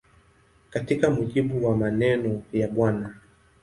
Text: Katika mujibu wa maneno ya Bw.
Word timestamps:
Katika 0.69 1.09
mujibu 1.09 1.65
wa 1.65 1.77
maneno 1.77 2.41
ya 2.53 2.67
Bw. 2.67 2.89